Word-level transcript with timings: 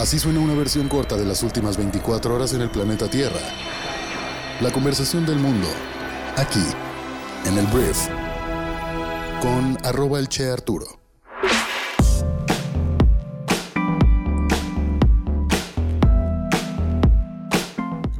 Así 0.00 0.18
suena 0.18 0.40
una 0.40 0.54
versión 0.54 0.88
corta 0.88 1.14
de 1.18 1.26
las 1.26 1.42
últimas 1.42 1.76
24 1.76 2.34
horas 2.34 2.54
en 2.54 2.62
el 2.62 2.70
planeta 2.70 3.10
Tierra. 3.10 3.38
La 4.62 4.72
conversación 4.72 5.26
del 5.26 5.38
mundo, 5.38 5.68
aquí, 6.38 6.64
en 7.44 7.58
el 7.58 7.66
Brief, 7.66 8.08
con 9.42 9.76
arroba 9.84 10.18
el 10.18 10.30
Che 10.30 10.48
Arturo. 10.48 10.86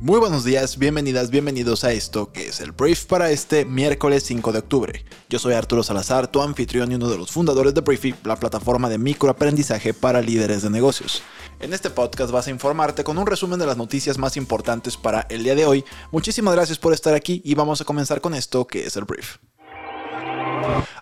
Muy 0.02 0.18
buenos 0.18 0.44
días, 0.44 0.76
bienvenidas, 0.76 1.30
bienvenidos 1.30 1.84
a 1.84 1.92
esto 1.92 2.30
que 2.30 2.48
es 2.48 2.60
el 2.60 2.72
brief 2.72 3.06
para 3.06 3.30
este 3.30 3.64
miércoles 3.64 4.24
5 4.24 4.52
de 4.52 4.58
octubre. 4.58 5.04
Yo 5.30 5.38
soy 5.38 5.54
Arturo 5.54 5.82
Salazar, 5.82 6.26
tu 6.26 6.42
anfitrión 6.42 6.92
y 6.92 6.96
uno 6.96 7.08
de 7.08 7.16
los 7.16 7.30
fundadores 7.30 7.72
de 7.72 7.80
Briefy, 7.80 8.14
la 8.24 8.36
plataforma 8.36 8.90
de 8.90 8.98
microaprendizaje 8.98 9.94
para 9.94 10.20
líderes 10.20 10.62
de 10.62 10.68
negocios. 10.68 11.22
En 11.61 11.74
este 11.74 11.90
podcast 11.90 12.32
vas 12.32 12.46
a 12.46 12.50
informarte 12.50 13.04
con 13.04 13.19
un 13.19 13.27
resumen 13.27 13.59
de 13.59 13.66
las 13.66 13.77
noticias 13.77 14.16
más 14.16 14.38
importantes 14.38 14.96
para 14.96 15.27
el 15.28 15.45
día 15.45 15.55
de 15.55 15.66
hoy. 15.66 15.84
Muchísimas 16.10 16.55
gracias 16.55 16.78
por 16.78 16.95
estar 16.95 17.12
aquí 17.12 17.42
y 17.45 17.55
vamos 17.55 17.83
a 17.83 17.84
comenzar 17.84 18.23
con 18.23 18.34
esto 18.34 18.66
que 18.66 18.86
es 18.86 18.96
el 18.96 19.05
brief. 19.05 19.36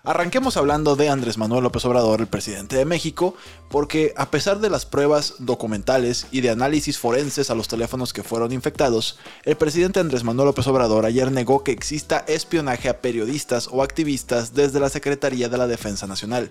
Arranquemos 0.03 0.55
hablando 0.55 0.95
de 0.95 1.09
Andrés 1.09 1.37
Manuel 1.37 1.63
López 1.63 1.83
Obrador, 1.83 2.21
el 2.21 2.27
presidente 2.27 2.77
de 2.77 2.85
México, 2.85 3.35
porque 3.69 4.13
a 4.15 4.31
pesar 4.31 4.59
de 4.59 4.69
las 4.69 4.85
pruebas 4.85 5.35
documentales 5.39 6.27
y 6.31 6.39
de 6.39 6.49
análisis 6.49 6.97
forenses 6.97 7.49
a 7.49 7.55
los 7.55 7.67
teléfonos 7.67 8.13
que 8.13 8.23
fueron 8.23 8.53
infectados, 8.53 9.19
el 9.43 9.57
presidente 9.57 9.99
Andrés 9.99 10.23
Manuel 10.23 10.47
López 10.47 10.67
Obrador 10.67 11.05
ayer 11.05 11.31
negó 11.33 11.65
que 11.65 11.73
exista 11.73 12.23
espionaje 12.27 12.87
a 12.87 13.01
periodistas 13.01 13.67
o 13.69 13.83
activistas 13.83 14.53
desde 14.53 14.79
la 14.79 14.87
Secretaría 14.87 15.49
de 15.49 15.57
la 15.57 15.67
Defensa 15.67 16.07
Nacional. 16.07 16.49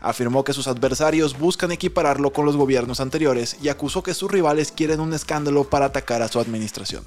Afirmó 0.00 0.44
que 0.44 0.52
sus 0.52 0.68
adversarios 0.68 1.38
buscan 1.38 1.72
equipararlo 1.72 2.34
con 2.34 2.44
los 2.44 2.56
gobiernos 2.56 3.00
anteriores 3.00 3.56
y 3.62 3.70
acusó 3.70 4.02
que 4.02 4.12
sus 4.12 4.30
rivales 4.30 4.72
quieren 4.72 5.00
un 5.00 5.14
escándalo 5.14 5.64
para 5.64 5.86
atacar 5.86 6.20
a 6.20 6.28
su 6.28 6.38
administración. 6.38 7.04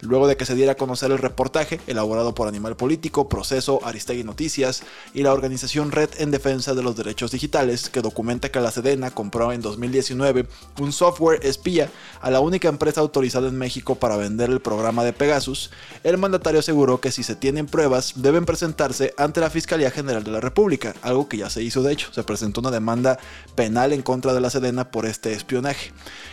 Luego 0.00 0.26
de 0.26 0.36
que 0.36 0.46
se 0.46 0.56
diera 0.56 0.72
a 0.72 0.76
conocer 0.76 1.12
el 1.12 1.18
reportaje 1.18 1.80
elaborado 1.86 2.34
por 2.34 2.48
Animal 2.48 2.76
Político, 2.76 3.28
Proceso, 3.28 3.80
Aristegui 3.84 4.24
Noticias 4.24 4.82
y 5.14 5.22
la 5.22 5.27
organización 5.32 5.92
Red 5.92 6.10
en 6.18 6.30
Defensa 6.30 6.74
de 6.74 6.82
los 6.82 6.96
Derechos 6.96 7.30
Digitales, 7.30 7.88
que 7.90 8.00
documenta 8.00 8.50
que 8.50 8.60
la 8.60 8.70
Sedena 8.70 9.10
compró 9.10 9.52
en 9.52 9.60
2019 9.60 10.46
un 10.80 10.92
software 10.92 11.40
espía 11.44 11.90
a 12.20 12.30
la 12.30 12.40
única 12.40 12.68
empresa 12.68 13.00
autorizada 13.00 13.48
en 13.48 13.56
México 13.56 13.96
para 13.96 14.16
vender 14.16 14.50
el 14.50 14.60
programa 14.60 15.04
de 15.04 15.12
Pegasus, 15.12 15.70
el 16.04 16.18
mandatario 16.18 16.60
aseguró 16.60 17.00
que 17.00 17.12
si 17.12 17.22
se 17.22 17.36
tienen 17.36 17.66
pruebas 17.66 18.14
deben 18.16 18.44
presentarse 18.44 19.14
ante 19.16 19.40
la 19.40 19.50
Fiscalía 19.50 19.90
General 19.90 20.24
de 20.24 20.30
la 20.30 20.40
República, 20.40 20.94
algo 21.02 21.28
que 21.28 21.38
ya 21.38 21.50
se 21.50 21.62
hizo 21.62 21.82
de 21.82 21.92
hecho, 21.92 22.12
se 22.12 22.22
presentó 22.22 22.60
una 22.60 22.70
demanda 22.70 23.18
penal 23.54 23.92
en 23.92 24.02
contra 24.02 24.34
de 24.34 24.40
la 24.40 24.50
Sedena 24.50 24.90
por 24.90 25.06
este 25.06 25.32
espionaje. 25.32 25.92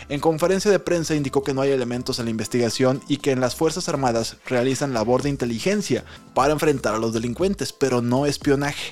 En 0.09 0.19
conferencia 0.19 0.69
de 0.69 0.79
prensa 0.79 1.15
indicó 1.15 1.43
que 1.43 1.53
no 1.53 1.61
hay 1.61 1.71
elementos 1.71 2.19
en 2.19 2.25
la 2.25 2.31
investigación 2.31 3.01
y 3.07 3.17
que 3.17 3.31
en 3.31 3.41
las 3.41 3.55
Fuerzas 3.55 3.89
Armadas 3.89 4.37
realizan 4.45 4.93
labor 4.93 5.23
de 5.23 5.29
inteligencia 5.29 6.03
para 6.33 6.53
enfrentar 6.53 6.95
a 6.95 6.99
los 6.99 7.13
delincuentes, 7.13 7.73
pero 7.73 8.01
no 8.01 8.25
espionaje. 8.25 8.84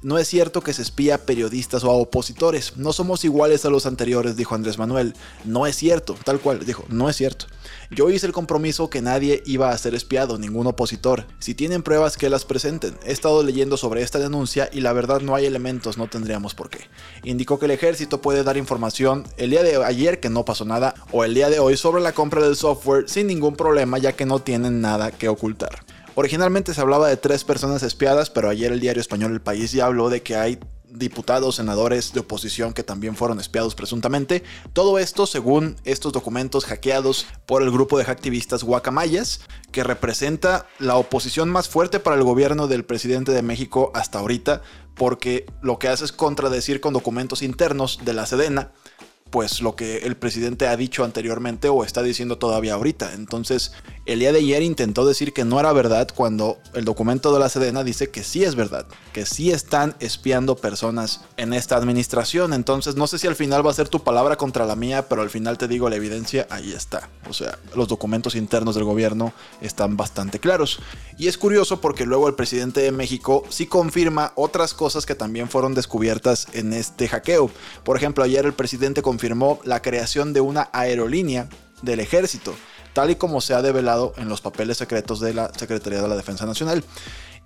No 0.00 0.16
es 0.16 0.28
cierto 0.28 0.60
que 0.60 0.72
se 0.72 0.82
espía 0.82 1.16
a 1.16 1.18
periodistas 1.18 1.82
o 1.82 1.90
a 1.90 1.94
opositores. 1.94 2.76
No 2.76 2.92
somos 2.92 3.24
iguales 3.24 3.64
a 3.64 3.70
los 3.70 3.84
anteriores, 3.84 4.36
dijo 4.36 4.54
Andrés 4.54 4.78
Manuel. 4.78 5.14
No 5.44 5.66
es 5.66 5.74
cierto, 5.74 6.14
tal 6.24 6.38
cual, 6.38 6.64
dijo, 6.64 6.84
no 6.88 7.08
es 7.08 7.16
cierto. 7.16 7.46
Yo 7.90 8.08
hice 8.08 8.26
el 8.26 8.32
compromiso 8.32 8.90
que 8.90 9.02
nadie 9.02 9.42
iba 9.44 9.70
a 9.70 9.78
ser 9.78 9.96
espiado, 9.96 10.38
ningún 10.38 10.68
opositor. 10.68 11.26
Si 11.40 11.56
tienen 11.56 11.82
pruebas 11.82 12.16
que 12.16 12.30
las 12.30 12.44
presenten. 12.44 12.96
He 13.04 13.10
estado 13.10 13.42
leyendo 13.42 13.76
sobre 13.76 14.02
esta 14.02 14.20
denuncia 14.20 14.70
y 14.72 14.82
la 14.82 14.92
verdad 14.92 15.20
no 15.20 15.34
hay 15.34 15.46
elementos, 15.46 15.98
no 15.98 16.06
tendríamos 16.06 16.54
por 16.54 16.70
qué. 16.70 16.86
Indicó 17.24 17.58
que 17.58 17.64
el 17.64 17.72
ejército 17.72 18.20
puede 18.20 18.44
dar 18.44 18.56
información 18.56 19.26
el 19.36 19.50
día 19.50 19.64
de 19.64 19.84
ayer 19.84 20.20
que 20.20 20.30
no 20.30 20.44
pasó 20.44 20.64
nada 20.64 20.94
o 21.10 21.24
el 21.24 21.34
día 21.34 21.50
de 21.50 21.58
hoy 21.58 21.76
sobre 21.76 22.02
la 22.02 22.12
compra 22.12 22.40
del 22.40 22.54
software 22.54 23.08
sin 23.08 23.26
ningún 23.26 23.56
problema 23.56 23.98
ya 23.98 24.12
que 24.12 24.26
no 24.26 24.38
tienen 24.38 24.80
nada 24.80 25.10
que 25.10 25.28
ocultar. 25.28 25.80
Originalmente 26.20 26.74
se 26.74 26.80
hablaba 26.80 27.06
de 27.06 27.16
tres 27.16 27.44
personas 27.44 27.84
espiadas, 27.84 28.28
pero 28.28 28.48
ayer 28.48 28.72
el 28.72 28.80
diario 28.80 29.00
español 29.00 29.30
El 29.30 29.40
País 29.40 29.70
ya 29.70 29.86
habló 29.86 30.10
de 30.10 30.20
que 30.20 30.34
hay 30.34 30.58
diputados, 30.90 31.54
senadores 31.54 32.12
de 32.12 32.18
oposición 32.18 32.72
que 32.72 32.82
también 32.82 33.14
fueron 33.14 33.38
espiados 33.38 33.76
presuntamente. 33.76 34.42
Todo 34.72 34.98
esto 34.98 35.28
según 35.28 35.76
estos 35.84 36.12
documentos 36.12 36.64
hackeados 36.64 37.28
por 37.46 37.62
el 37.62 37.70
grupo 37.70 37.98
de 37.98 38.02
activistas 38.02 38.64
Guacamayas, 38.64 39.42
que 39.70 39.84
representa 39.84 40.66
la 40.80 40.96
oposición 40.96 41.50
más 41.50 41.68
fuerte 41.68 42.00
para 42.00 42.16
el 42.16 42.24
gobierno 42.24 42.66
del 42.66 42.84
presidente 42.84 43.30
de 43.30 43.42
México 43.42 43.92
hasta 43.94 44.18
ahorita, 44.18 44.62
porque 44.96 45.46
lo 45.62 45.78
que 45.78 45.86
hace 45.86 46.04
es 46.04 46.10
contradecir 46.10 46.80
con 46.80 46.94
documentos 46.94 47.42
internos 47.42 48.00
de 48.04 48.14
la 48.14 48.26
Sedena 48.26 48.72
pues 49.30 49.60
lo 49.60 49.76
que 49.76 49.98
el 49.98 50.16
presidente 50.16 50.66
ha 50.66 50.76
dicho 50.76 51.04
anteriormente 51.04 51.68
o 51.68 51.84
está 51.84 52.02
diciendo 52.02 52.38
todavía 52.38 52.74
ahorita. 52.74 53.14
Entonces, 53.14 53.72
el 54.08 54.20
día 54.20 54.32
de 54.32 54.38
ayer 54.38 54.62
intentó 54.62 55.06
decir 55.06 55.34
que 55.34 55.44
no 55.44 55.60
era 55.60 55.70
verdad 55.74 56.08
cuando 56.14 56.56
el 56.72 56.86
documento 56.86 57.30
de 57.30 57.40
la 57.40 57.50
Sedena 57.50 57.84
dice 57.84 58.08
que 58.08 58.24
sí 58.24 58.42
es 58.42 58.54
verdad, 58.54 58.86
que 59.12 59.26
sí 59.26 59.50
están 59.50 59.96
espiando 60.00 60.56
personas 60.56 61.26
en 61.36 61.52
esta 61.52 61.76
administración. 61.76 62.54
Entonces, 62.54 62.96
no 62.96 63.06
sé 63.06 63.18
si 63.18 63.26
al 63.26 63.36
final 63.36 63.66
va 63.66 63.70
a 63.70 63.74
ser 63.74 63.90
tu 63.90 64.02
palabra 64.02 64.36
contra 64.36 64.64
la 64.64 64.76
mía, 64.76 65.10
pero 65.10 65.20
al 65.20 65.28
final 65.28 65.58
te 65.58 65.68
digo 65.68 65.90
la 65.90 65.96
evidencia, 65.96 66.46
ahí 66.48 66.72
está. 66.72 67.10
O 67.28 67.34
sea, 67.34 67.58
los 67.76 67.86
documentos 67.86 68.34
internos 68.34 68.74
del 68.76 68.84
gobierno 68.84 69.34
están 69.60 69.98
bastante 69.98 70.38
claros. 70.38 70.80
Y 71.18 71.28
es 71.28 71.36
curioso 71.36 71.82
porque 71.82 72.06
luego 72.06 72.28
el 72.28 72.34
presidente 72.34 72.80
de 72.80 72.92
México 72.92 73.44
sí 73.50 73.66
confirma 73.66 74.32
otras 74.36 74.72
cosas 74.72 75.04
que 75.04 75.16
también 75.16 75.50
fueron 75.50 75.74
descubiertas 75.74 76.46
en 76.54 76.72
este 76.72 77.08
hackeo. 77.08 77.50
Por 77.84 77.98
ejemplo, 77.98 78.24
ayer 78.24 78.46
el 78.46 78.54
presidente 78.54 79.02
confirmó 79.02 79.60
la 79.64 79.82
creación 79.82 80.32
de 80.32 80.40
una 80.40 80.70
aerolínea 80.72 81.50
del 81.82 82.00
ejército, 82.00 82.54
tal 82.98 83.10
y 83.12 83.14
como 83.14 83.40
se 83.40 83.54
ha 83.54 83.62
develado 83.62 84.12
en 84.16 84.28
los 84.28 84.40
papeles 84.40 84.76
secretos 84.76 85.20
de 85.20 85.32
la 85.32 85.52
Secretaría 85.56 86.02
de 86.02 86.08
la 86.08 86.16
Defensa 86.16 86.46
Nacional 86.46 86.82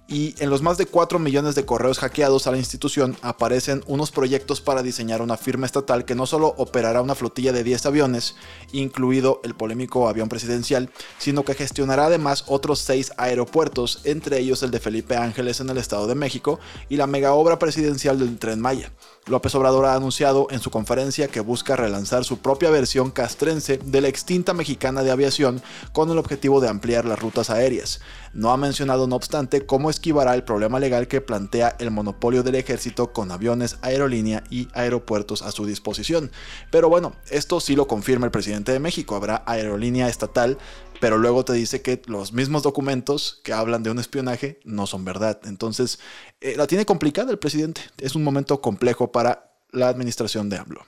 y 0.09 0.35
en 0.43 0.51
los 0.51 0.63
más 0.63 0.79
de 0.79 0.87
4 0.87 1.19
millones 1.19 1.55
de 1.55 1.65
correos 1.65 1.99
hackeados 1.99 2.47
a 2.47 2.51
la 2.51 2.59
institución 2.59 3.17
aparecen 3.23 3.83
unos 3.87 4.11
proyectos 4.11 4.61
para 4.61 4.83
diseñar 4.83 5.23
una 5.23 5.37
firma 5.37 5.67
estatal 5.67 6.05
que 6.05 6.15
no 6.15 6.27
solo 6.27 6.55
operará 6.59 7.03
una 7.03 7.15
flotilla 7.15 7.53
de 7.53 7.65
10 7.65 7.87
aviones, 7.87 8.35
incluido 8.73 9.41
el 9.45 9.55
polémico 9.55 10.09
avión 10.09 10.29
presidencial, 10.29 10.91
sino 11.19 11.45
que 11.45 11.55
gestionará 11.55 12.07
además 12.07 12.45
otros 12.47 12.81
6 12.81 13.12
aeropuertos, 13.17 14.01
entre 14.05 14.39
ellos 14.39 14.62
el 14.62 14.71
de 14.71 14.81
Felipe 14.81 15.17
Ángeles 15.17 15.61
en 15.61 15.71
el 15.71 15.79
Estado 15.79 16.07
de 16.07 16.15
México 16.15 16.61
y 16.89 16.97
la 16.97 17.07
mega 17.07 17.33
obra 17.33 17.59
presidencial 17.59 18.19
del 18.19 18.39
Tren 18.39 18.61
Maya. 18.61 18.93
López 19.27 19.55
Obrador 19.55 19.84
ha 19.87 19.94
anunciado 19.94 20.49
en 20.50 20.59
su 20.59 20.71
conferencia 20.71 21.28
que 21.28 21.38
busca 21.38 21.77
relanzar 21.77 22.25
su 22.25 22.38
propia 22.38 22.71
versión 22.71 23.12
castrense 23.12 23.78
de 23.78 24.00
la 24.00 24.09
extinta 24.09 24.53
mexicana 24.53 25.05
de 25.05 25.12
aviación 25.12 25.62
con 25.93 26.10
el 26.10 26.19
objetivo 26.19 26.60
de 26.60 26.69
ampliar 26.69 27.05
las 27.05 27.21
rutas 27.21 27.49
aéreas. 27.49 28.00
No 28.32 28.50
ha 28.50 28.56
mencionado, 28.56 29.06
no 29.06 29.15
obstante, 29.15 29.65
cómo 29.65 29.91
esquivará 29.91 30.34
el 30.34 30.43
problema 30.43 30.81
legal 30.81 31.06
que 31.06 31.21
plantea 31.21 31.77
el 31.78 31.93
monopolio 31.93 32.43
del 32.43 32.56
ejército 32.56 33.12
con 33.12 33.31
aviones, 33.31 33.78
aerolínea 33.82 34.43
y 34.50 34.66
aeropuertos 34.75 35.43
a 35.43 35.53
su 35.53 35.66
disposición. 35.66 36.32
Pero 36.72 36.88
bueno, 36.88 37.12
esto 37.31 37.61
sí 37.61 37.77
lo 37.77 37.87
confirma 37.87 38.27
el 38.27 38.32
presidente 38.32 38.72
de 38.72 38.81
México. 38.81 39.15
Habrá 39.15 39.44
aerolínea 39.47 40.09
estatal 40.09 40.59
pero 41.03 41.19
luego 41.19 41.45
te 41.45 41.53
dice 41.53 41.83
que 41.83 42.01
los 42.07 42.33
mismos 42.33 42.63
documentos 42.63 43.41
que 43.43 43.53
hablan 43.53 43.83
de 43.83 43.91
un 43.91 43.99
espionaje 43.99 44.61
no 44.63 44.87
son 44.87 45.05
verdad. 45.05 45.41
Entonces, 45.47 45.99
eh, 46.41 46.55
la 46.57 46.69
tiene 46.69 46.87
complicada 46.87 47.33
el 47.33 47.41
presidente. 47.41 47.81
Es 47.99 48.15
un 48.15 48.23
momento 48.23 48.61
complejo 48.61 49.11
para 49.11 49.53
la 49.73 49.89
administración 49.89 50.49
de 50.49 50.59
AMLO. 50.59 50.87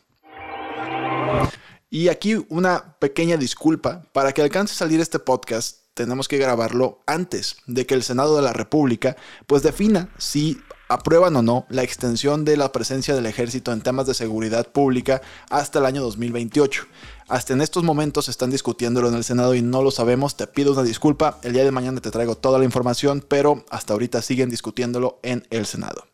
Y 1.90 2.10
aquí 2.10 2.36
una 2.48 2.96
pequeña 3.00 3.36
disculpa. 3.36 4.04
Para 4.12 4.30
que 4.30 4.42
alcance 4.42 4.74
a 4.74 4.76
salir 4.76 5.00
este 5.00 5.18
podcast, 5.18 5.78
tenemos 5.94 6.28
que 6.28 6.38
grabarlo 6.38 7.02
antes 7.06 7.56
de 7.66 7.84
que 7.84 7.94
el 7.94 8.04
Senado 8.04 8.36
de 8.36 8.42
la 8.42 8.52
República 8.52 9.16
pues 9.48 9.64
defina 9.64 10.10
si 10.18 10.60
aprueban 10.88 11.36
o 11.36 11.42
no 11.42 11.66
la 11.68 11.82
extensión 11.82 12.44
de 12.44 12.56
la 12.56 12.72
presencia 12.72 13.14
del 13.14 13.26
ejército 13.26 13.72
en 13.72 13.80
temas 13.80 14.06
de 14.06 14.14
seguridad 14.14 14.68
pública 14.68 15.22
hasta 15.50 15.78
el 15.78 15.86
año 15.86 16.02
2028. 16.02 16.86
Hasta 17.28 17.52
en 17.54 17.62
estos 17.62 17.84
momentos 17.84 18.28
están 18.28 18.50
discutiéndolo 18.50 19.08
en 19.08 19.14
el 19.14 19.24
Senado 19.24 19.54
y 19.54 19.62
no 19.62 19.82
lo 19.82 19.90
sabemos. 19.90 20.36
Te 20.36 20.46
pido 20.46 20.72
una 20.72 20.82
disculpa. 20.82 21.38
El 21.42 21.54
día 21.54 21.64
de 21.64 21.70
mañana 21.70 22.00
te 22.00 22.10
traigo 22.10 22.36
toda 22.36 22.58
la 22.58 22.64
información, 22.64 23.24
pero 23.26 23.64
hasta 23.70 23.94
ahorita 23.94 24.20
siguen 24.20 24.50
discutiéndolo 24.50 25.18
en 25.22 25.46
el 25.50 25.66
Senado. 25.66 26.06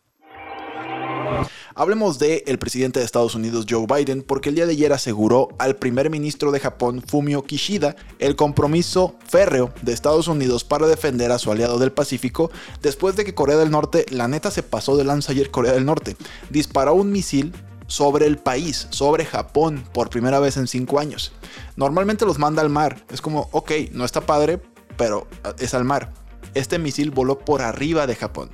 Hablemos 1.75 2.19
del 2.19 2.43
el 2.47 2.59
presidente 2.59 2.99
de 2.99 3.07
Estados 3.07 3.37
Unidos 3.37 3.67
Joe 3.69 3.87
Biden 3.87 4.23
porque 4.23 4.49
el 4.49 4.57
día 4.57 4.67
de 4.67 4.73
ayer 4.73 4.93
aseguró 4.93 5.51
al 5.59 5.77
primer 5.77 6.11
ministro 6.11 6.51
de 6.51 6.59
Japón 6.59 7.01
Fumio 7.07 7.45
Kishida 7.45 7.95
el 8.19 8.35
compromiso 8.35 9.15
férreo 9.29 9.73
de 9.83 9.93
Estados 9.93 10.27
Unidos 10.27 10.65
para 10.65 10.89
defender 10.89 11.31
a 11.31 11.39
su 11.39 11.53
aliado 11.53 11.79
del 11.79 11.93
Pacífico 11.93 12.51
después 12.83 13.15
de 13.15 13.25
que 13.25 13.35
Corea 13.35 13.57
del 13.57 13.71
Norte, 13.71 14.05
la 14.11 14.27
neta 14.27 14.51
se 14.51 14.65
pasó 14.65 14.97
de 14.97 15.05
lanza 15.05 15.31
ayer 15.31 15.53
Corea 15.53 15.73
del 15.73 15.87
Norte, 15.87 16.17
disparó 16.51 16.95
un 16.95 17.13
misil 17.13 17.53
sobre 17.87 18.27
el 18.27 18.39
país, 18.39 18.89
sobre 18.91 19.25
Japón, 19.25 19.85
por 19.93 20.11
primera 20.11 20.39
vez 20.39 20.57
en 20.57 20.67
cinco 20.67 20.99
años. 20.99 21.33
Normalmente 21.77 22.25
los 22.25 22.39
manda 22.39 22.63
al 22.63 22.71
mar. 22.71 23.05
Es 23.11 23.21
como, 23.21 23.49
ok, 23.51 23.73
no 23.93 24.05
está 24.05 24.21
padre, 24.21 24.61
pero 24.97 25.27
es 25.59 25.75
al 25.75 25.85
mar. 25.85 26.13
Este 26.55 26.79
misil 26.79 27.11
voló 27.11 27.39
por 27.41 27.63
arriba 27.63 28.07
de 28.07 28.15
Japón. 28.15 28.51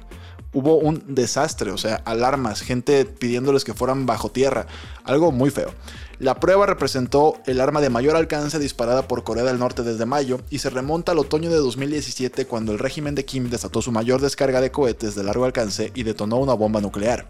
Hubo 0.56 0.76
un 0.76 1.02
desastre, 1.06 1.70
o 1.70 1.76
sea, 1.76 1.96
alarmas, 2.06 2.62
gente 2.62 3.04
pidiéndoles 3.04 3.62
que 3.62 3.74
fueran 3.74 4.06
bajo 4.06 4.30
tierra, 4.30 4.66
algo 5.04 5.30
muy 5.30 5.50
feo. 5.50 5.70
La 6.18 6.40
prueba 6.40 6.64
representó 6.64 7.34
el 7.44 7.60
arma 7.60 7.82
de 7.82 7.90
mayor 7.90 8.16
alcance 8.16 8.58
disparada 8.58 9.06
por 9.06 9.22
Corea 9.22 9.44
del 9.44 9.58
Norte 9.58 9.82
desde 9.82 10.06
mayo 10.06 10.40
y 10.48 10.60
se 10.60 10.70
remonta 10.70 11.12
al 11.12 11.18
otoño 11.18 11.50
de 11.50 11.58
2017 11.58 12.46
cuando 12.46 12.72
el 12.72 12.78
régimen 12.78 13.14
de 13.14 13.26
Kim 13.26 13.50
desató 13.50 13.82
su 13.82 13.92
mayor 13.92 14.22
descarga 14.22 14.62
de 14.62 14.70
cohetes 14.70 15.14
de 15.14 15.24
largo 15.24 15.44
alcance 15.44 15.92
y 15.94 16.04
detonó 16.04 16.38
una 16.38 16.54
bomba 16.54 16.80
nuclear. 16.80 17.26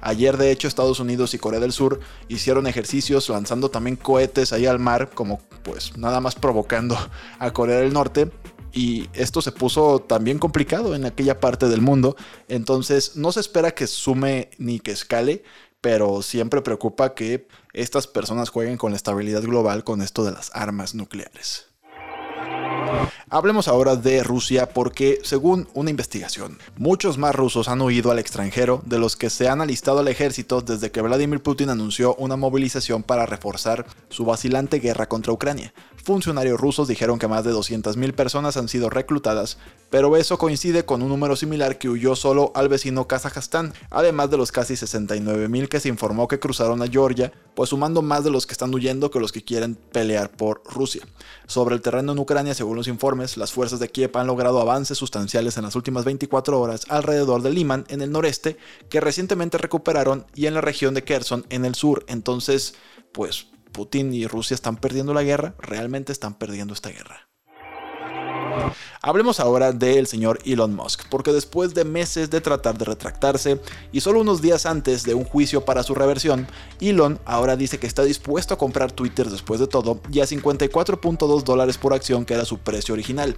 Ayer 0.00 0.36
de 0.36 0.52
hecho 0.52 0.68
Estados 0.68 1.00
Unidos 1.00 1.34
y 1.34 1.38
Corea 1.38 1.58
del 1.58 1.72
Sur 1.72 1.98
hicieron 2.28 2.68
ejercicios 2.68 3.28
lanzando 3.28 3.72
también 3.72 3.96
cohetes 3.96 4.52
ahí 4.52 4.66
al 4.66 4.78
mar 4.78 5.10
como 5.12 5.40
pues 5.64 5.96
nada 5.96 6.20
más 6.20 6.36
provocando 6.36 6.96
a 7.40 7.50
Corea 7.52 7.80
del 7.80 7.92
Norte 7.92 8.30
y 8.72 9.08
esto 9.12 9.42
se 9.42 9.52
puso 9.52 10.00
también 10.00 10.38
complicado 10.38 10.94
en 10.94 11.04
aquella 11.04 11.40
parte 11.40 11.68
del 11.68 11.80
mundo, 11.80 12.16
entonces 12.48 13.16
no 13.16 13.32
se 13.32 13.40
espera 13.40 13.72
que 13.72 13.86
sume 13.86 14.50
ni 14.58 14.80
que 14.80 14.92
escale, 14.92 15.42
pero 15.80 16.22
siempre 16.22 16.62
preocupa 16.62 17.14
que 17.14 17.46
estas 17.72 18.06
personas 18.06 18.50
jueguen 18.50 18.76
con 18.76 18.92
la 18.92 18.96
estabilidad 18.96 19.42
global 19.42 19.84
con 19.84 20.02
esto 20.02 20.24
de 20.24 20.32
las 20.32 20.50
armas 20.54 20.94
nucleares. 20.94 21.68
Hablemos 23.30 23.68
ahora 23.68 23.96
de 23.96 24.22
Rusia 24.22 24.70
porque, 24.70 25.18
según 25.22 25.68
una 25.74 25.90
investigación, 25.90 26.58
muchos 26.76 27.18
más 27.18 27.34
rusos 27.34 27.68
han 27.68 27.82
huido 27.82 28.10
al 28.10 28.18
extranjero 28.18 28.80
de 28.86 28.98
los 28.98 29.16
que 29.16 29.28
se 29.28 29.48
han 29.48 29.60
alistado 29.60 29.98
al 29.98 30.08
ejército 30.08 30.62
desde 30.62 30.90
que 30.90 31.02
Vladimir 31.02 31.42
Putin 31.42 31.68
anunció 31.68 32.14
una 32.14 32.36
movilización 32.36 33.02
para 33.02 33.26
reforzar 33.26 33.84
su 34.08 34.24
vacilante 34.24 34.78
guerra 34.78 35.08
contra 35.08 35.32
Ucrania. 35.32 35.74
Funcionarios 36.08 36.58
rusos 36.58 36.88
dijeron 36.88 37.18
que 37.18 37.28
más 37.28 37.44
de 37.44 37.52
200.000 37.52 38.14
personas 38.14 38.56
han 38.56 38.68
sido 38.68 38.88
reclutadas, 38.88 39.58
pero 39.90 40.16
eso 40.16 40.38
coincide 40.38 40.86
con 40.86 41.02
un 41.02 41.10
número 41.10 41.36
similar 41.36 41.76
que 41.76 41.90
huyó 41.90 42.16
solo 42.16 42.50
al 42.54 42.70
vecino 42.70 43.06
Kazajstán, 43.06 43.74
además 43.90 44.30
de 44.30 44.38
los 44.38 44.50
casi 44.50 44.72
69.000 44.72 45.68
que 45.68 45.80
se 45.80 45.90
informó 45.90 46.26
que 46.26 46.40
cruzaron 46.40 46.80
a 46.80 46.86
Georgia, 46.86 47.30
pues 47.54 47.68
sumando 47.68 48.00
más 48.00 48.24
de 48.24 48.30
los 48.30 48.46
que 48.46 48.52
están 48.52 48.72
huyendo 48.74 49.10
que 49.10 49.20
los 49.20 49.32
que 49.32 49.44
quieren 49.44 49.74
pelear 49.74 50.30
por 50.30 50.62
Rusia. 50.64 51.02
Sobre 51.46 51.74
el 51.74 51.82
terreno 51.82 52.12
en 52.12 52.18
Ucrania, 52.20 52.54
según 52.54 52.78
los 52.78 52.88
informes, 52.88 53.36
las 53.36 53.52
fuerzas 53.52 53.78
de 53.78 53.90
Kiev 53.90 54.16
han 54.16 54.28
logrado 54.28 54.62
avances 54.62 54.96
sustanciales 54.96 55.58
en 55.58 55.64
las 55.64 55.76
últimas 55.76 56.06
24 56.06 56.58
horas 56.58 56.86
alrededor 56.88 57.42
de 57.42 57.50
Liman, 57.50 57.84
en 57.88 58.00
el 58.00 58.10
noreste, 58.10 58.56
que 58.88 59.02
recientemente 59.02 59.58
recuperaron, 59.58 60.24
y 60.34 60.46
en 60.46 60.54
la 60.54 60.62
región 60.62 60.94
de 60.94 61.04
Kherson, 61.04 61.44
en 61.50 61.66
el 61.66 61.74
sur. 61.74 62.06
Entonces, 62.08 62.76
pues 63.12 63.48
Putin 63.68 64.12
y 64.12 64.26
Rusia 64.26 64.54
están 64.54 64.76
perdiendo 64.76 65.14
la 65.14 65.22
guerra, 65.22 65.54
realmente 65.58 66.12
están 66.12 66.34
perdiendo 66.34 66.74
esta 66.74 66.90
guerra. 66.90 67.28
Hablemos 69.00 69.38
ahora 69.38 69.70
del 69.70 70.08
señor 70.08 70.40
Elon 70.44 70.74
Musk, 70.74 71.02
porque 71.08 71.32
después 71.32 71.72
de 71.72 71.84
meses 71.84 72.30
de 72.30 72.40
tratar 72.40 72.76
de 72.76 72.84
retractarse 72.84 73.60
y 73.92 74.00
solo 74.00 74.20
unos 74.20 74.42
días 74.42 74.66
antes 74.66 75.04
de 75.04 75.14
un 75.14 75.22
juicio 75.22 75.64
para 75.64 75.84
su 75.84 75.94
reversión, 75.94 76.48
Elon 76.80 77.20
ahora 77.24 77.54
dice 77.54 77.78
que 77.78 77.86
está 77.86 78.02
dispuesto 78.02 78.54
a 78.54 78.58
comprar 78.58 78.90
Twitter 78.90 79.30
después 79.30 79.60
de 79.60 79.68
todo 79.68 80.00
y 80.10 80.18
a 80.18 80.24
54.2 80.24 81.44
dólares 81.44 81.78
por 81.78 81.94
acción 81.94 82.24
que 82.24 82.34
era 82.34 82.44
su 82.44 82.58
precio 82.58 82.92
original. 82.92 83.36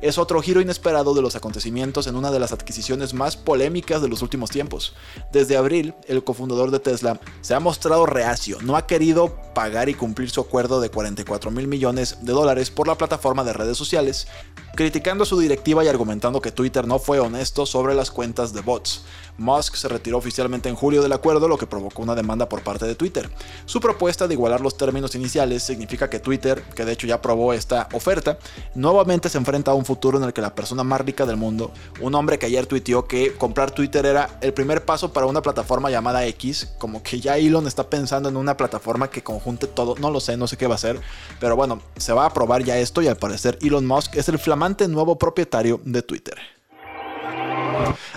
Es 0.00 0.16
otro 0.16 0.40
giro 0.42 0.60
inesperado 0.60 1.12
de 1.12 1.22
los 1.22 1.34
acontecimientos 1.34 2.06
en 2.06 2.14
una 2.14 2.30
de 2.30 2.38
las 2.38 2.52
adquisiciones 2.52 3.12
más 3.12 3.36
polémicas 3.36 4.02
de 4.02 4.08
los 4.08 4.22
últimos 4.22 4.50
tiempos. 4.50 4.94
Desde 5.32 5.56
abril, 5.56 5.92
el 6.06 6.22
cofundador 6.22 6.70
de 6.70 6.78
Tesla 6.78 7.18
se 7.40 7.54
ha 7.54 7.60
mostrado 7.60 8.06
reacio, 8.06 8.58
no 8.62 8.76
ha 8.76 8.86
querido 8.86 9.36
pagar 9.54 9.88
y 9.88 9.94
cumplir 9.94 10.30
su 10.30 10.40
acuerdo 10.40 10.80
de 10.80 10.90
44 10.90 11.50
mil 11.50 11.66
millones 11.66 12.18
de 12.22 12.32
dólares 12.32 12.70
por 12.70 12.86
la 12.86 12.96
plataforma 12.96 13.42
de 13.42 13.52
redes 13.52 13.76
sociales, 13.76 14.28
su 15.24 15.38
directiva 15.38 15.84
y 15.84 15.88
argumentando 15.88 16.40
que 16.40 16.52
Twitter 16.52 16.86
no 16.86 16.98
fue 16.98 17.20
honesto 17.20 17.66
sobre 17.66 17.94
las 17.94 18.10
cuentas 18.10 18.52
de 18.52 18.60
bots. 18.60 19.02
Musk 19.40 19.74
se 19.74 19.88
retiró 19.88 20.18
oficialmente 20.18 20.68
en 20.68 20.74
julio 20.74 21.02
del 21.02 21.12
acuerdo, 21.12 21.48
lo 21.48 21.56
que 21.56 21.66
provocó 21.66 22.02
una 22.02 22.14
demanda 22.14 22.48
por 22.48 22.62
parte 22.62 22.84
de 22.84 22.94
Twitter. 22.94 23.30
Su 23.64 23.80
propuesta 23.80 24.28
de 24.28 24.34
igualar 24.34 24.60
los 24.60 24.76
términos 24.76 25.14
iniciales 25.14 25.62
significa 25.62 26.10
que 26.10 26.20
Twitter, 26.20 26.62
que 26.74 26.84
de 26.84 26.92
hecho 26.92 27.06
ya 27.06 27.16
aprobó 27.16 27.54
esta 27.54 27.88
oferta, 27.94 28.38
nuevamente 28.74 29.30
se 29.30 29.38
enfrenta 29.38 29.70
a 29.70 29.74
un 29.74 29.86
futuro 29.86 30.18
en 30.18 30.24
el 30.24 30.34
que 30.34 30.42
la 30.42 30.54
persona 30.54 30.84
más 30.84 31.00
rica 31.00 31.24
del 31.24 31.38
mundo, 31.38 31.72
un 32.00 32.14
hombre 32.14 32.38
que 32.38 32.46
ayer 32.46 32.66
tuiteó 32.66 33.06
que 33.06 33.34
comprar 33.34 33.70
Twitter 33.70 34.04
era 34.04 34.38
el 34.42 34.52
primer 34.52 34.84
paso 34.84 35.12
para 35.12 35.26
una 35.26 35.40
plataforma 35.40 35.90
llamada 35.90 36.26
X, 36.26 36.74
como 36.78 37.02
que 37.02 37.18
ya 37.18 37.38
Elon 37.38 37.66
está 37.66 37.88
pensando 37.88 38.28
en 38.28 38.36
una 38.36 38.58
plataforma 38.58 39.08
que 39.08 39.22
conjunte 39.22 39.66
todo, 39.66 39.94
no 39.98 40.10
lo 40.10 40.20
sé, 40.20 40.36
no 40.36 40.46
sé 40.46 40.58
qué 40.58 40.66
va 40.66 40.74
a 40.74 40.78
ser, 40.78 41.00
pero 41.40 41.56
bueno, 41.56 41.80
se 41.96 42.12
va 42.12 42.24
a 42.24 42.26
aprobar 42.26 42.62
ya 42.62 42.76
esto 42.76 43.00
y 43.00 43.08
al 43.08 43.16
parecer 43.16 43.58
Elon 43.62 43.86
Musk 43.86 44.16
es 44.16 44.28
el 44.28 44.38
flamante 44.38 44.86
nuevo 44.92 45.16
propietario 45.16 45.80
de 45.84 46.02
Twitter. 46.02 46.38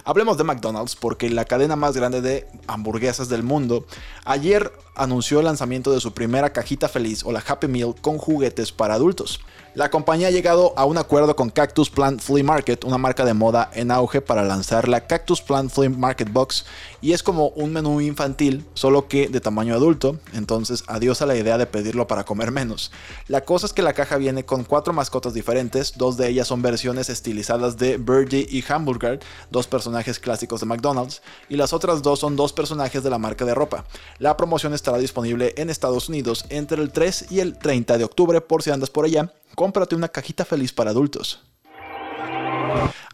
Hablemos 0.05 0.37
de 0.37 0.43
McDonald's 0.43 0.97
porque 0.97 1.29
la 1.29 1.45
cadena 1.45 1.77
más 1.77 1.95
grande 1.95 2.21
de 2.21 2.45
hamburguesas 2.67 3.29
del 3.29 3.41
mundo 3.41 3.85
ayer 4.25 4.73
anunció 4.95 5.39
el 5.39 5.45
lanzamiento 5.45 5.91
de 5.93 6.01
su 6.01 6.13
primera 6.13 6.51
cajita 6.51 6.89
feliz 6.89 7.23
o 7.23 7.31
la 7.31 7.43
Happy 7.45 7.67
Meal 7.67 7.95
con 8.01 8.17
juguetes 8.17 8.71
para 8.71 8.95
adultos. 8.95 9.39
La 9.75 9.89
compañía 9.89 10.27
ha 10.27 10.31
llegado 10.31 10.73
a 10.77 10.85
un 10.85 10.99
acuerdo 10.99 11.35
con 11.35 11.49
Cactus 11.49 11.89
Plant 11.89 12.21
Flea 12.21 12.43
Market, 12.43 12.83
una 12.83 12.99
marca 12.99 13.25
de 13.25 13.33
moda 13.33 13.71
en 13.73 13.89
auge 13.89 14.21
para 14.21 14.43
lanzar 14.43 14.87
la 14.87 15.07
Cactus 15.07 15.41
Plant 15.41 15.71
Flea 15.71 15.89
Market 15.89 16.31
Box 16.31 16.65
y 17.01 17.13
es 17.13 17.23
como 17.23 17.47
un 17.49 17.73
menú 17.73 17.99
infantil, 17.99 18.65
solo 18.75 19.07
que 19.07 19.29
de 19.29 19.41
tamaño 19.41 19.73
adulto, 19.73 20.19
entonces 20.33 20.83
adiós 20.85 21.23
a 21.23 21.25
la 21.25 21.35
idea 21.35 21.57
de 21.57 21.65
pedirlo 21.65 22.05
para 22.05 22.23
comer 22.23 22.51
menos. 22.51 22.91
La 23.27 23.45
cosa 23.45 23.65
es 23.65 23.73
que 23.73 23.81
la 23.81 23.93
caja 23.93 24.17
viene 24.17 24.45
con 24.45 24.63
cuatro 24.63 24.93
mascotas 24.93 25.33
diferentes, 25.33 25.97
dos 25.97 26.17
de 26.17 26.29
ellas 26.29 26.47
son 26.47 26.61
versiones 26.61 27.09
estilizadas 27.09 27.77
de 27.77 27.97
Birdie 27.97 28.47
y 28.47 28.63
Hamburger, 28.71 29.21
dos 29.49 29.65
personajes 29.93 30.19
clásicos 30.19 30.59
de 30.59 30.65
McDonald's, 30.65 31.21
y 31.49 31.55
las 31.55 31.71
otras 31.71 32.01
dos 32.01 32.19
son 32.19 32.35
dos 32.35 32.51
personajes 32.51 33.03
de 33.03 33.11
la 33.11 33.19
marca 33.19 33.45
de 33.45 33.53
ropa. 33.53 33.85
La 34.17 34.35
promoción 34.35 34.73
estará 34.73 34.97
disponible 34.97 35.53
en 35.55 35.69
Estados 35.69 36.09
Unidos 36.09 36.45
entre 36.49 36.81
el 36.81 36.91
3 36.91 37.27
y 37.29 37.41
el 37.41 37.59
30 37.59 37.99
de 37.99 38.03
octubre 38.03 38.41
por 38.41 38.63
si 38.63 38.71
andas 38.71 38.89
por 38.89 39.05
allá 39.05 39.31
cómprate 39.53 39.95
una 39.95 40.07
cajita 40.07 40.45
feliz 40.45 40.73
para 40.73 40.89
adultos. 40.89 41.52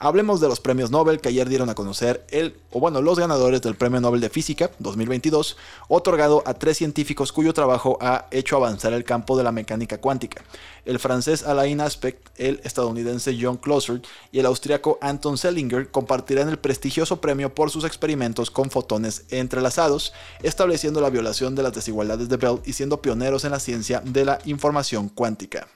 Hablemos 0.01 0.39
de 0.39 0.47
los 0.47 0.61
premios 0.61 0.91
Nobel 0.91 1.19
que 1.19 1.27
ayer 1.27 1.49
dieron 1.49 1.69
a 1.69 1.75
conocer 1.75 2.25
el, 2.29 2.55
o 2.71 2.79
bueno, 2.79 3.01
los 3.01 3.19
ganadores 3.19 3.61
del 3.61 3.75
Premio 3.75 3.99
Nobel 3.99 4.21
de 4.21 4.29
Física 4.29 4.71
2022, 4.79 5.57
otorgado 5.89 6.41
a 6.45 6.53
tres 6.53 6.77
científicos 6.77 7.33
cuyo 7.33 7.53
trabajo 7.53 7.97
ha 7.99 8.27
hecho 8.31 8.55
avanzar 8.55 8.93
el 8.93 9.03
campo 9.03 9.37
de 9.37 9.43
la 9.43 9.51
mecánica 9.51 9.99
cuántica. 9.99 10.41
El 10.85 10.99
francés 10.99 11.43
Alain 11.43 11.81
Aspect, 11.81 12.29
el 12.37 12.61
estadounidense 12.63 13.37
John 13.37 13.57
Closer 13.57 14.01
y 14.31 14.39
el 14.39 14.45
austriaco 14.45 14.99
Anton 15.01 15.37
Sellinger 15.37 15.91
compartirán 15.91 16.47
el 16.47 16.59
prestigioso 16.59 17.19
premio 17.19 17.53
por 17.53 17.69
sus 17.69 17.83
experimentos 17.83 18.51
con 18.51 18.69
fotones 18.69 19.25
entrelazados, 19.31 20.13
estableciendo 20.41 21.01
la 21.01 21.09
violación 21.09 21.55
de 21.55 21.63
las 21.63 21.73
desigualdades 21.73 22.29
de 22.29 22.37
Bell 22.37 22.61
y 22.63 22.71
siendo 22.71 23.01
pioneros 23.01 23.43
en 23.43 23.51
la 23.51 23.59
ciencia 23.59 24.01
de 24.05 24.23
la 24.23 24.39
información 24.45 25.09
cuántica. 25.09 25.67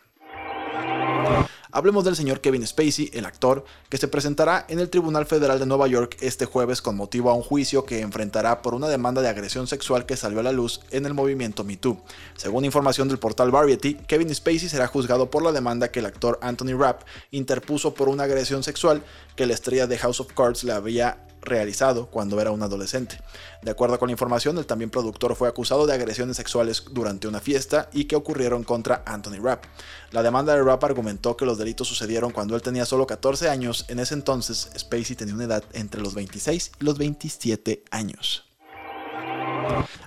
Hablemos 1.76 2.06
del 2.06 2.16
señor 2.16 2.40
Kevin 2.40 2.68
Spacey, 2.68 3.10
el 3.16 3.26
actor, 3.26 3.66
que 3.90 3.98
se 3.98 4.08
presentará 4.08 4.64
en 4.70 4.80
el 4.80 4.92
Tribunal 4.92 5.26
Federal 5.26 5.58
de 5.58 5.66
Nueva 5.66 5.88
York 5.88 6.18
este 6.22 6.46
jueves 6.46 6.84
con 6.84 6.96
motivo 6.96 7.32
a 7.32 7.34
un 7.34 7.42
juicio 7.42 7.84
que 7.84 8.02
enfrentará 8.02 8.62
por 8.62 8.76
una 8.76 8.88
demanda 8.88 9.24
de 9.24 9.30
agresión 9.30 9.66
sexual 9.66 10.06
que 10.06 10.16
salió 10.16 10.40
a 10.40 10.44
la 10.44 10.52
luz 10.52 10.82
en 10.92 11.08
el 11.08 11.16
movimiento 11.16 11.64
Me 11.64 11.76
Too. 11.76 12.00
Según 12.36 12.64
información 12.64 13.08
del 13.08 13.18
portal 13.18 13.50
Variety, 13.50 13.96
Kevin 13.96 14.36
Spacey 14.36 14.70
será 14.70 14.86
juzgado 14.86 15.32
por 15.32 15.42
la 15.42 15.52
demanda 15.52 15.90
que 15.90 16.02
el 16.02 16.06
actor 16.06 16.38
Anthony 16.44 16.78
Rapp 16.78 17.02
interpuso 17.32 17.96
por 17.96 18.08
una 18.08 18.26
agresión 18.26 18.62
sexual 18.62 19.04
que 19.36 19.48
la 19.48 19.56
estrella 19.56 19.88
de 19.88 19.98
House 19.98 20.20
of 20.20 20.32
Cards 20.32 20.64
le 20.64 20.74
había 20.74 21.26
realizado 21.44 22.08
cuando 22.08 22.40
era 22.42 22.52
un 22.52 22.64
adolescente. 22.64 23.20
De 23.62 23.72
acuerdo 23.72 24.00
con 24.00 24.08
la 24.08 24.14
información, 24.14 24.58
el 24.58 24.66
también 24.66 24.90
productor 24.90 25.36
fue 25.36 25.48
acusado 25.48 25.86
de 25.86 25.94
agresiones 25.94 26.38
sexuales 26.38 26.84
durante 26.92 27.28
una 27.28 27.40
fiesta 27.40 27.90
y 27.94 28.06
que 28.06 28.16
ocurrieron 28.16 28.64
contra 28.64 29.04
Anthony 29.06 29.42
Rapp. 29.42 29.66
La 30.12 30.24
demanda 30.24 30.56
de 30.56 30.64
Rapp 30.64 30.84
argumentó 30.84 31.38
que 31.38 31.46
los 31.46 31.58
delitos 31.58 31.88
sucedieron 31.88 32.32
cuando 32.32 32.56
él 32.56 32.62
tenía 32.62 32.86
solo 32.86 33.08
14 33.08 33.50
años, 33.50 33.86
en 33.88 34.00
ese 34.00 34.14
entonces 34.14 34.70
Spacey 34.78 35.16
tenía 35.16 35.36
una 35.36 35.46
edad 35.46 35.64
entre 35.74 36.02
los 36.02 36.14
26 36.14 36.72
y 36.80 36.84
los 36.84 36.98
27 36.98 37.84
años. 37.92 38.53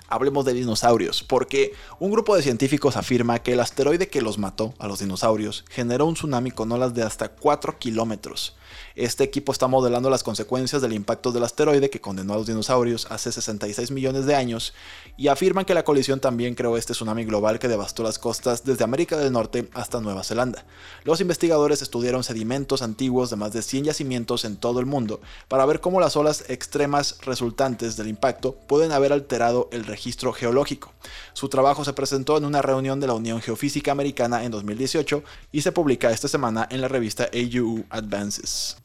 Hablemos 0.07 0.45
de 0.45 0.53
dinosaurios, 0.53 1.23
porque 1.23 1.73
un 1.99 2.11
grupo 2.11 2.35
de 2.35 2.41
científicos 2.41 2.95
afirma 2.95 3.39
que 3.39 3.53
el 3.53 3.59
asteroide 3.59 4.07
que 4.07 4.21
los 4.21 4.37
mató 4.37 4.73
a 4.79 4.87
los 4.87 4.99
dinosaurios 4.99 5.65
generó 5.69 6.05
un 6.05 6.13
tsunami 6.13 6.51
con 6.51 6.71
olas 6.71 6.93
de 6.93 7.03
hasta 7.03 7.29
4 7.29 7.77
kilómetros. 7.77 8.55
Este 8.95 9.23
equipo 9.23 9.51
está 9.51 9.67
modelando 9.67 10.09
las 10.09 10.23
consecuencias 10.23 10.81
del 10.81 10.93
impacto 10.93 11.31
del 11.31 11.43
asteroide 11.43 11.89
que 11.89 12.01
condenó 12.01 12.33
a 12.33 12.37
los 12.37 12.47
dinosaurios 12.47 13.07
hace 13.11 13.31
66 13.31 13.91
millones 13.91 14.25
de 14.25 14.35
años 14.35 14.73
y 15.17 15.27
afirman 15.27 15.65
que 15.65 15.73
la 15.73 15.83
colisión 15.83 16.19
también 16.19 16.55
creó 16.55 16.77
este 16.77 16.93
tsunami 16.93 17.23
global 17.23 17.59
que 17.59 17.67
devastó 17.67 18.03
las 18.03 18.17
costas 18.17 18.63
desde 18.63 18.83
América 18.83 19.17
del 19.17 19.31
Norte 19.31 19.69
hasta 19.73 20.01
Nueva 20.01 20.23
Zelanda. 20.23 20.65
Los 21.03 21.21
investigadores 21.21 21.81
estudiaron 21.81 22.23
sedimentos 22.23 22.81
antiguos 22.81 23.29
de 23.29 23.35
más 23.35 23.53
de 23.53 23.61
100 23.61 23.85
yacimientos 23.85 24.45
en 24.45 24.57
todo 24.57 24.79
el 24.79 24.85
mundo 24.85 25.21
para 25.47 25.65
ver 25.65 25.79
cómo 25.79 25.99
las 25.99 26.15
olas 26.15 26.45
extremas 26.47 27.17
resultantes 27.21 27.97
del 27.97 28.07
impacto 28.07 28.55
pueden 28.67 28.91
haber 28.91 29.13
alterado 29.13 29.56
el 29.71 29.85
registro 29.85 30.33
geológico. 30.33 30.93
Su 31.33 31.49
trabajo 31.49 31.83
se 31.83 31.93
presentó 31.93 32.37
en 32.37 32.45
una 32.45 32.61
reunión 32.61 32.99
de 32.99 33.07
la 33.07 33.13
Unión 33.13 33.41
Geofísica 33.41 33.91
Americana 33.91 34.43
en 34.43 34.51
2018 34.51 35.23
y 35.51 35.61
se 35.61 35.71
publica 35.71 36.11
esta 36.11 36.27
semana 36.27 36.67
en 36.69 36.81
la 36.81 36.87
revista 36.87 37.29
AUU 37.33 37.85
Advances. 37.89 38.77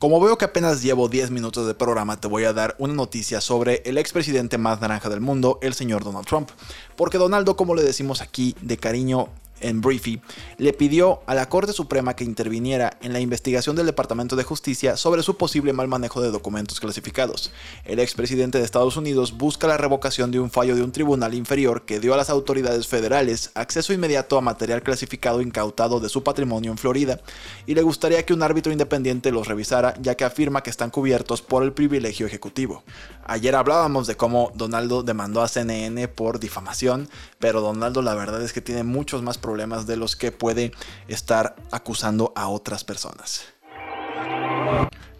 Como 0.00 0.18
veo 0.18 0.38
que 0.38 0.46
apenas 0.46 0.82
llevo 0.82 1.10
10 1.10 1.30
minutos 1.30 1.66
de 1.66 1.74
programa, 1.74 2.18
te 2.18 2.26
voy 2.26 2.44
a 2.44 2.54
dar 2.54 2.74
una 2.78 2.94
noticia 2.94 3.42
sobre 3.42 3.82
el 3.84 3.98
expresidente 3.98 4.56
más 4.56 4.80
naranja 4.80 5.10
del 5.10 5.20
mundo, 5.20 5.58
el 5.60 5.74
señor 5.74 6.04
Donald 6.04 6.26
Trump. 6.26 6.48
Porque 6.96 7.18
Donaldo, 7.18 7.54
como 7.54 7.74
le 7.74 7.82
decimos 7.82 8.22
aquí 8.22 8.56
de 8.62 8.78
cariño, 8.78 9.28
en 9.60 9.80
Briefy, 9.80 10.20
le 10.58 10.72
pidió 10.72 11.20
a 11.26 11.34
la 11.34 11.48
Corte 11.48 11.72
Suprema 11.72 12.14
que 12.14 12.24
interviniera 12.24 12.98
en 13.02 13.12
la 13.12 13.20
investigación 13.20 13.76
del 13.76 13.86
Departamento 13.86 14.36
de 14.36 14.44
Justicia 14.44 14.96
sobre 14.96 15.22
su 15.22 15.36
posible 15.36 15.72
mal 15.72 15.88
manejo 15.88 16.20
de 16.20 16.30
documentos 16.30 16.80
clasificados. 16.80 17.52
El 17.84 17.98
expresidente 17.98 18.58
de 18.58 18.64
Estados 18.64 18.96
Unidos 18.96 19.36
busca 19.36 19.66
la 19.66 19.76
revocación 19.76 20.30
de 20.30 20.40
un 20.40 20.50
fallo 20.50 20.74
de 20.76 20.82
un 20.82 20.92
tribunal 20.92 21.34
inferior 21.34 21.84
que 21.84 22.00
dio 22.00 22.14
a 22.14 22.16
las 22.16 22.30
autoridades 22.30 22.86
federales 22.86 23.50
acceso 23.54 23.92
inmediato 23.92 24.36
a 24.36 24.40
material 24.40 24.82
clasificado 24.82 25.40
incautado 25.40 26.00
de 26.00 26.08
su 26.08 26.22
patrimonio 26.22 26.70
en 26.70 26.78
Florida, 26.78 27.20
y 27.66 27.74
le 27.74 27.82
gustaría 27.82 28.24
que 28.24 28.34
un 28.34 28.42
árbitro 28.42 28.72
independiente 28.72 29.30
los 29.30 29.46
revisara 29.46 29.94
ya 30.00 30.14
que 30.14 30.24
afirma 30.24 30.62
que 30.62 30.70
están 30.70 30.90
cubiertos 30.90 31.42
por 31.42 31.62
el 31.62 31.72
privilegio 31.72 32.26
ejecutivo. 32.26 32.82
Ayer 33.30 33.54
hablábamos 33.54 34.08
de 34.08 34.16
cómo 34.16 34.50
Donaldo 34.56 35.04
demandó 35.04 35.40
a 35.40 35.46
CNN 35.46 36.08
por 36.08 36.40
difamación, 36.40 37.08
pero 37.38 37.60
Donaldo 37.60 38.02
la 38.02 38.16
verdad 38.16 38.42
es 38.42 38.52
que 38.52 38.60
tiene 38.60 38.82
muchos 38.82 39.22
más 39.22 39.38
problemas 39.38 39.86
de 39.86 39.96
los 39.96 40.16
que 40.16 40.32
puede 40.32 40.72
estar 41.06 41.54
acusando 41.70 42.32
a 42.34 42.48
otras 42.48 42.82
personas. 42.82 43.44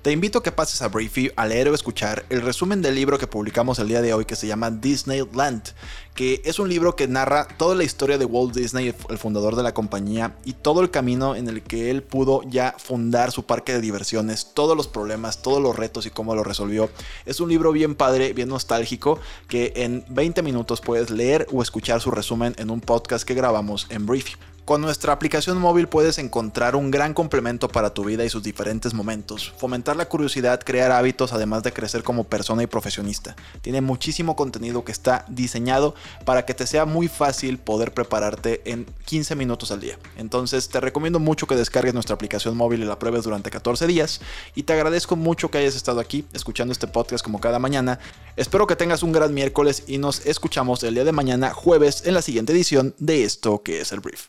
Te 0.03 0.13
invito 0.13 0.39
a 0.39 0.43
que 0.43 0.51
pases 0.51 0.81
a 0.81 0.89
Briefy 0.89 1.31
a 1.37 1.45
leer 1.45 1.69
o 1.69 1.75
escuchar 1.75 2.25
el 2.31 2.41
resumen 2.41 2.81
del 2.81 2.95
libro 2.95 3.19
que 3.19 3.27
publicamos 3.27 3.79
el 3.79 3.89
día 3.89 4.01
de 4.01 4.15
hoy 4.15 4.25
que 4.25 4.35
se 4.35 4.47
llama 4.47 4.71
Disneyland, 4.71 5.63
que 6.15 6.41
es 6.47 6.59
un 6.59 6.71
libro 6.71 6.97
que 6.97 7.07
narra 7.07 7.47
toda 7.59 7.75
la 7.75 7.85
historia 7.85 8.17
de 8.17 8.25
Walt 8.25 8.55
Disney, 8.55 8.95
el 9.11 9.19
fundador 9.19 9.57
de 9.57 9.63
la 9.63 9.75
compañía, 9.75 10.37
y 10.47 10.55
todo 10.55 10.81
el 10.81 10.91
camino 10.91 11.37
en 11.37 11.49
el 11.49 11.63
que 11.63 11.91
él 11.91 12.03
pudo 12.03 12.41
ya 12.45 12.75
fundar 12.79 13.31
su 13.31 13.45
parque 13.45 13.75
de 13.75 13.83
diversiones, 13.83 14.55
todos 14.55 14.75
los 14.75 14.89
problemas, 14.89 15.43
todos 15.43 15.61
los 15.61 15.77
retos 15.77 16.07
y 16.07 16.11
cómo 16.11 16.35
lo 16.35 16.45
resolvió. 16.45 16.89
Es 17.27 17.39
un 17.41 17.51
libro 17.51 17.71
bien 17.71 17.95
padre, 17.95 18.33
bien 18.33 18.49
nostálgico, 18.49 19.21
que 19.49 19.75
en 19.77 20.03
20 20.09 20.41
minutos 20.41 20.81
puedes 20.81 21.11
leer 21.11 21.47
o 21.53 21.61
escuchar 21.61 22.01
su 22.01 22.11
resumen 22.11 22.55
en 22.57 22.71
un 22.71 22.81
podcast 22.81 23.29
que 23.29 23.35
grabamos 23.35 23.87
en 23.91 24.07
Briefy. 24.07 24.33
Con 24.71 24.83
nuestra 24.83 25.13
aplicación 25.13 25.59
móvil 25.59 25.89
puedes 25.89 26.19
encontrar 26.19 26.77
un 26.77 26.93
gran 26.93 27.13
complemento 27.13 27.67
para 27.67 27.93
tu 27.93 28.05
vida 28.05 28.25
y 28.25 28.31
sus 28.31 28.45
diferentes 28.45 28.95
momentos, 28.95 29.53
fomentar 29.57 29.97
la 29.97 30.09
curiosidad, 30.09 30.61
crear 30.65 30.93
hábitos, 30.93 31.33
además 31.33 31.65
de 31.65 31.73
crecer 31.73 32.05
como 32.05 32.23
persona 32.23 32.63
y 32.63 32.69
profesionista. 32.69 33.35
Tiene 33.63 33.81
muchísimo 33.81 34.37
contenido 34.37 34.85
que 34.85 34.93
está 34.93 35.25
diseñado 35.29 35.97
para 36.25 36.47
que 36.47 36.55
te 36.55 36.69
sea 36.69 36.85
muy 36.85 37.09
fácil 37.09 37.59
poder 37.59 37.93
prepararte 37.93 38.63
en 38.65 38.87
15 39.07 39.35
minutos 39.35 39.73
al 39.73 39.81
día. 39.81 39.99
Entonces 40.17 40.69
te 40.69 40.79
recomiendo 40.79 41.19
mucho 41.19 41.49
que 41.49 41.57
descargues 41.57 41.95
nuestra 41.95 42.15
aplicación 42.15 42.57
móvil 42.57 42.83
y 42.83 42.85
la 42.85 43.01
pruebes 43.01 43.25
durante 43.25 43.51
14 43.51 43.89
días 43.89 44.21
y 44.55 44.63
te 44.63 44.73
agradezco 44.73 45.17
mucho 45.17 45.51
que 45.51 45.59
hayas 45.59 45.75
estado 45.75 45.99
aquí 45.99 46.27
escuchando 46.33 46.71
este 46.71 46.87
podcast 46.87 47.25
como 47.25 47.41
cada 47.41 47.59
mañana. 47.59 47.99
Espero 48.37 48.69
que 48.69 48.77
tengas 48.77 49.03
un 49.03 49.11
gran 49.11 49.35
miércoles 49.35 49.83
y 49.89 49.99
nos 49.99 50.25
escuchamos 50.27 50.85
el 50.85 50.95
día 50.95 51.03
de 51.03 51.11
mañana 51.11 51.53
jueves 51.53 52.07
en 52.07 52.15
la 52.15 52.23
siguiente 52.23 52.53
edición 52.53 52.95
de 52.99 53.25
esto 53.25 53.65
que 53.65 53.81
es 53.81 53.91
el 53.91 53.99
brief. 53.99 54.29